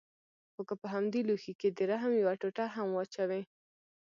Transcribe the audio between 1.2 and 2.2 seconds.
لوښي کښې د رحم